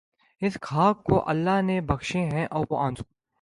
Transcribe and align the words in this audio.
اس 0.41 0.57
خاک 0.61 1.03
کو 1.07 1.21
اللہ 1.29 1.61
نے 1.61 1.79
بخشے 1.89 2.23
ہیں 2.25 2.47
وہ 2.69 2.77
آنسو 2.85 3.03